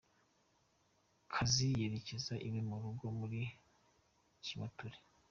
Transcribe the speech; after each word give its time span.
kazi 1.33 1.65
yerekeza 1.79 2.33
iwe 2.47 2.59
mu 2.69 2.75
rugo 2.83 3.05
muri 3.19 3.39
Kiwatule. 4.43 4.97